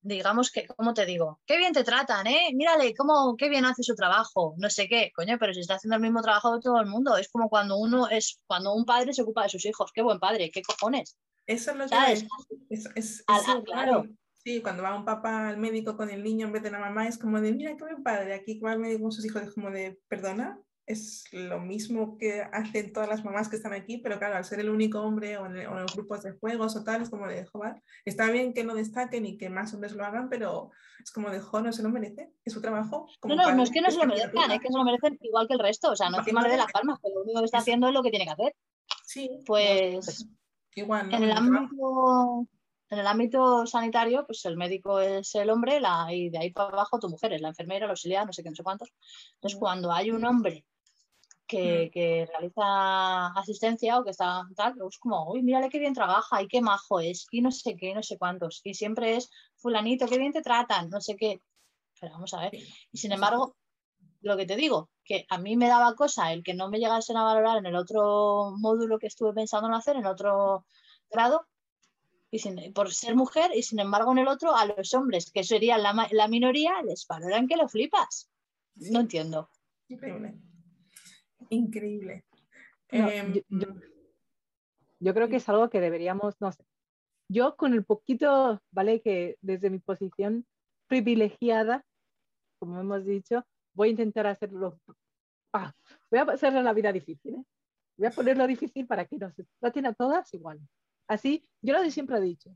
[0.00, 1.40] digamos que, ¿cómo te digo?
[1.46, 2.50] Qué bien te tratan, ¿eh?
[2.54, 5.96] Mírale, cómo, qué bien hace su trabajo, no sé qué, coño, pero si está haciendo
[5.96, 9.12] el mismo trabajo de todo el mundo, es como cuando uno es, cuando un padre
[9.12, 11.16] se ocupa de sus hijos, qué buen padre, qué cojones.
[11.46, 12.26] Eso no es,
[12.70, 13.24] es,
[13.64, 14.04] claro,
[14.46, 17.08] Sí, cuando va un papá al médico con el niño en vez de la mamá,
[17.08, 19.52] es como de, mira qué buen padre, aquí va al médico con sus hijos, es
[19.52, 24.20] como de, perdona, es lo mismo que hacen todas las mamás que están aquí, pero
[24.20, 27.10] claro, al ser el único hombre o en, los grupos de juegos o tal, es
[27.10, 30.70] como de, joder, está bien que no destaquen y que más hombres lo hagan, pero
[31.02, 33.08] es como de, jo, no se lo merece, es su trabajo.
[33.24, 35.48] no, no, no es que no se lo merezcan, es que se lo merecen igual
[35.48, 37.58] que el resto, o sea, no encima de las palmas, pero lo único que está
[37.58, 38.54] haciendo es lo que tiene que hacer.
[39.04, 39.42] Sí.
[39.44, 40.28] Pues,
[40.76, 42.46] igual, en el ámbito
[42.90, 46.68] en el ámbito sanitario, pues el médico es el hombre la, y de ahí para
[46.68, 48.92] abajo tu mujer es la enfermera, la auxiliar, no sé qué, no sé cuántos.
[49.34, 50.64] Entonces, cuando hay un hombre
[51.46, 56.42] que, que, realiza asistencia o que está tal, es como, uy, mírale qué bien trabaja
[56.42, 58.60] y qué majo es, y no sé qué, no sé cuántos.
[58.64, 61.42] Y siempre es, fulanito, qué bien te tratan, no sé qué.
[62.00, 62.54] Pero vamos a ver.
[62.92, 63.56] Y sin embargo,
[64.20, 67.16] lo que te digo, que a mí me daba cosa el que no me llegasen
[67.16, 70.66] a valorar en el otro módulo que estuve pensando en hacer, en otro
[71.10, 71.46] grado,
[72.30, 75.44] y sin, por ser mujer, y sin embargo en el otro a los hombres, que
[75.44, 78.30] serían la, la minoría, les valoran que lo flipas.
[78.74, 79.50] No entiendo.
[79.88, 80.34] Increíble
[81.50, 82.24] increíble.
[82.88, 83.34] Em,
[85.00, 86.64] yo, creo que es algo que deberíamos, no sé,
[87.28, 89.00] yo con el poquito, ¿vale?
[89.00, 90.46] Que desde mi posición
[90.86, 91.84] privilegiada,
[92.58, 94.80] como hemos dicho, voy a intentar hacerlo.
[95.52, 95.72] Ah,
[96.10, 97.44] voy a hacerle la vida difícil, ¿eh?
[97.98, 100.60] Voy a ponerlo difícil para que nos traten a todas igual.
[101.08, 102.50] Así, yo lo siempre he dicho.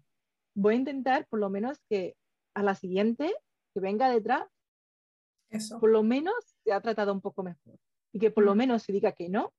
[0.55, 2.17] Voy a intentar, por lo menos, que
[2.55, 3.33] a la siguiente
[3.73, 4.49] que venga detrás,
[5.49, 5.79] Eso.
[5.79, 6.35] por lo menos
[6.65, 7.79] se ha tratado un poco mejor
[8.13, 9.53] y que por lo menos se diga que no,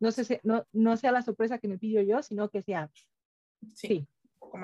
[0.00, 2.90] no, se, no, no sea la sorpresa que me pillo yo, sino que sea,
[3.74, 4.08] sí,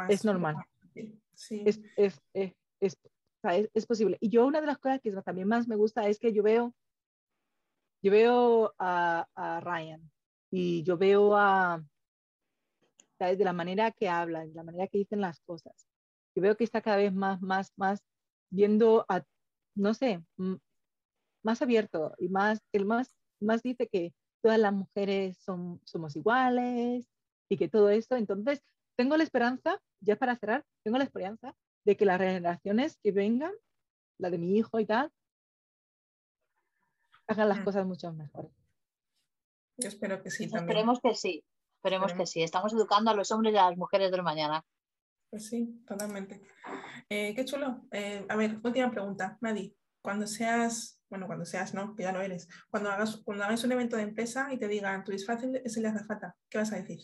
[0.08, 0.56] es normal.
[1.34, 1.62] Sí.
[1.66, 2.98] Es, es, es, es,
[3.74, 4.16] es, posible.
[4.20, 6.74] Y yo una de las cosas que también más me gusta es que yo veo,
[8.02, 10.10] yo veo a, a Ryan
[10.50, 11.82] y yo veo a,
[13.22, 13.38] ¿sabes?
[13.38, 15.86] de la manera que hablan, de la manera que dicen las cosas.
[16.34, 18.02] Yo veo que está cada vez más, más, más
[18.50, 19.22] viendo a,
[19.76, 20.24] no sé,
[21.44, 27.06] más abierto y más, el más, más dice que todas las mujeres son, somos iguales
[27.48, 28.16] y que todo esto.
[28.16, 28.60] Entonces,
[28.96, 31.54] tengo la esperanza, ya para cerrar, tengo la esperanza
[31.84, 33.52] de que las generaciones que vengan,
[34.18, 35.12] la de mi hijo y tal,
[37.28, 37.64] hagan las mm.
[37.64, 38.50] cosas mucho mejor.
[39.76, 40.64] Yo espero que sí también.
[40.64, 41.44] Esperemos que sí,
[41.82, 42.42] esperemos que sí.
[42.42, 44.64] Estamos educando a los hombres y a las mujeres del mañana.
[45.30, 46.40] Pues sí, totalmente.
[47.08, 47.82] Eh, qué chulo.
[47.90, 49.74] Eh, a ver, última pregunta, Madi.
[50.00, 53.72] Cuando seas bueno, cuando seas, no, que ya lo eres, cuando hagas, cuando hagas un
[53.72, 56.76] evento de empresa y te digan tu disfraz es el de azafata, ¿qué vas a
[56.76, 57.00] decir?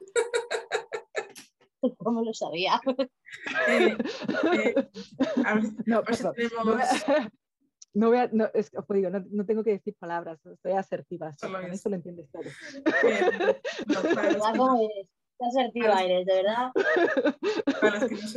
[1.98, 2.80] ¿Cómo lo sabía?
[3.68, 3.94] Eh,
[4.54, 4.74] eh,
[5.84, 6.02] no,
[7.94, 11.72] no, voy a, no, es, digo, no, no, tengo que decir palabras, estoy asertiva, con
[11.72, 12.44] eso lo entiendes todo.
[14.56, 14.78] No,
[15.40, 16.70] Qué asertiva eres, de verdad.
[17.80, 18.36] Para los que no os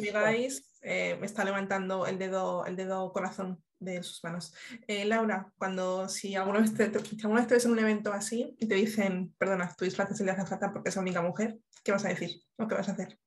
[0.81, 4.53] eh, me está levantando el dedo, el dedo corazón de sus manos.
[4.87, 8.55] Eh, Laura, cuando si alguna vez te, alguna vez te ves en un evento así
[8.57, 11.57] y te dicen, perdona, tu disfraz se le hace falta porque es la única mujer,
[11.83, 12.41] ¿qué vas a decir?
[12.55, 13.19] ¿O qué vas a hacer?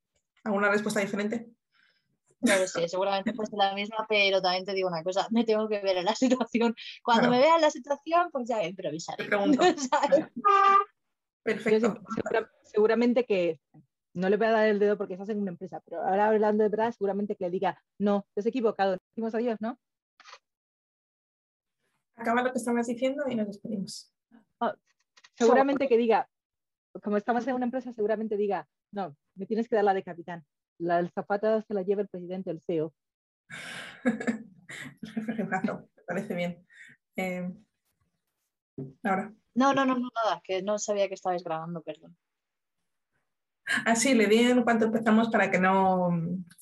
[0.45, 1.51] ¿Alguna respuesta diferente?
[2.47, 5.69] No lo sé, seguramente pues la misma, pero también te digo una cosa, me tengo
[5.69, 6.75] que ver en la situación.
[7.03, 9.25] Cuando me vea en la situación, pues ya improvisaré.
[9.25, 9.63] Te pregunto.
[11.43, 12.01] Perfecto.
[12.65, 13.61] seguramente que
[14.15, 16.65] no le voy a dar el dedo porque estás en una empresa, pero ahora hablando
[16.65, 19.79] de verdad, seguramente que le diga, no, te has equivocado, decimos adiós, ¿no?
[22.17, 24.13] Acaba lo que estabas diciendo y nos despedimos.
[24.59, 24.73] Oh,
[25.35, 26.29] seguramente que diga,
[27.03, 30.45] como estamos en una empresa, seguramente diga, no, me tienes que dar la de capitán.
[30.79, 32.93] La del zapato se la lleva el presidente, el CEO.
[35.15, 36.67] me parece bien.
[37.17, 37.51] Eh,
[39.03, 39.33] ahora.
[39.55, 42.17] No, no, no, no, nada, que no sabía que estabais grabando, perdón.
[43.85, 46.11] Ah, sí, le di en cuanto empezamos para que no,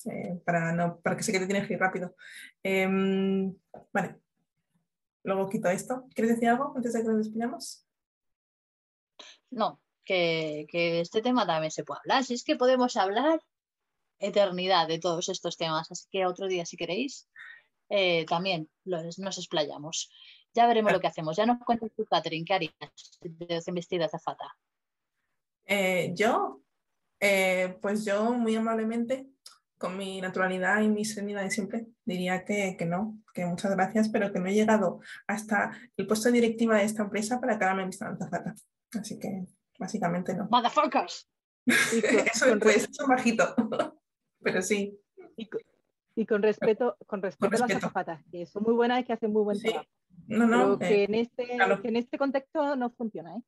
[0.05, 2.15] eh, para no, para que sé que te tienes que ir rápido.
[2.63, 3.55] Em,
[3.93, 4.21] vale,
[5.23, 6.07] luego quito esto.
[6.15, 7.85] ¿Quieres decir algo antes de que nos despidamos?
[9.51, 12.23] No, que, este tema también se puede hablar.
[12.23, 13.39] Si es que podemos hablar
[14.19, 17.27] eternidad de todos estos temas, así que otro día si queréis
[17.89, 20.11] eh, también nos explayamos.
[20.53, 21.35] Ya veremos lo que hacemos.
[21.35, 24.55] Ya nos cuentas tú, Catherine, ¿qué harías si te vestido de azafata?
[25.65, 26.61] Eh, yo,
[27.19, 29.27] eh, pues yo muy amablemente,
[29.77, 34.31] con mi naturalidad y mi serenidad de siempre, diría que, no, que muchas gracias, pero
[34.31, 37.75] que no he llegado hasta el puesto de directiva de esta empresa para que ahora
[37.75, 38.55] me vistan azafata.
[38.97, 39.45] Así que
[39.77, 40.47] básicamente no.
[40.49, 41.29] Motherfuckers.
[41.67, 43.53] eso, pues, eso bajito,
[44.45, 44.97] pero sí.
[46.15, 49.33] Y, con respeto, con respeto, a las azafatas, que son muy buenas y que hacen
[49.33, 49.89] muy buen trabajo.
[50.27, 50.79] No, no.
[50.79, 51.45] que, eh, en este,
[51.81, 53.35] que en este contexto no funciona.
[53.35, 53.41] ¿eh?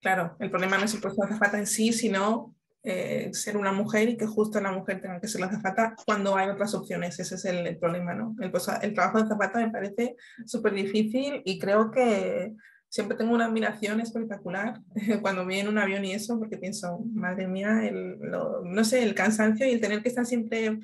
[0.00, 3.72] Claro, el problema no es el puesto de azafata en sí, sino eh, ser una
[3.72, 7.18] mujer y que justo la mujer tenga que ser la zafata cuando hay otras opciones.
[7.18, 8.36] Ese es el, problema, ¿no?
[8.38, 10.14] El, el, trabajo de zafata me parece
[10.44, 12.54] súper difícil y creo que
[12.94, 14.80] siempre tengo una admiración espectacular
[15.20, 19.16] cuando voy en un avión y eso, porque pienso, madre mía, el, no sé, el
[19.16, 20.78] cansancio y el tener que estar siempre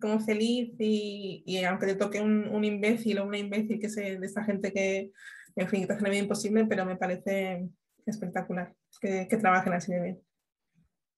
[0.00, 4.18] como feliz y, y aunque te toque un, un, imbécil o una imbécil que se,
[4.18, 5.10] de esta gente que,
[5.54, 7.68] en fin, te hace la vida imposible, pero me parece
[8.06, 10.22] espectacular que, que trabajen así de bien.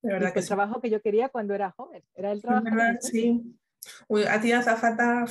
[0.03, 2.03] De verdad que el trabajo que yo quería cuando era joven.
[2.17, 2.65] Era el trabajo.
[2.65, 3.41] Verdad, sí.
[4.09, 5.25] Uy, a ti azafata,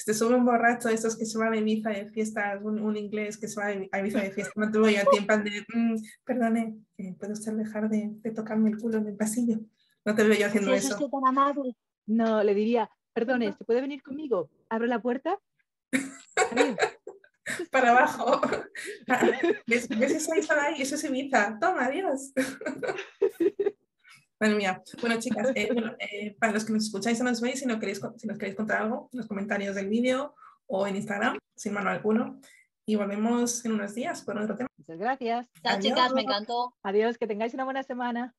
[0.00, 2.80] si te sube un borracho de estos que se va a Ibiza de fiestas, un,
[2.80, 5.26] un, inglés que se va a Ibiza de fiesta, no te voy a ti en
[5.26, 6.78] plan de, mm, perdone,
[7.18, 9.58] ¿puede usted dejar de, de, tocarme el culo en el pasillo?
[10.06, 10.96] No te veo yo haciendo eso.
[12.06, 14.48] No, le diría, perdone, ¿se puede venir conmigo?
[14.70, 15.38] ¿Abro la puerta?
[17.70, 18.40] Para abajo.
[19.66, 20.80] ¿Ves, ¿Ves esa Ibiza ahí?
[20.80, 21.58] Eso es Ibiza.
[21.60, 22.32] Toma, adiós.
[24.40, 24.82] Madre mía.
[25.02, 25.68] Bueno, chicas, eh,
[25.98, 28.56] eh, para los que nos escucháis y nos veis, si, no queréis, si nos queréis
[28.56, 30.34] contar algo, en los comentarios del vídeo
[30.66, 32.40] o en Instagram, sin mano alguno.
[32.86, 34.68] Y volvemos en unos días con otro tema.
[34.78, 35.46] Muchas gracias.
[35.62, 36.74] Chao, chicas, me encantó.
[36.82, 38.34] Adiós, que tengáis una buena semana.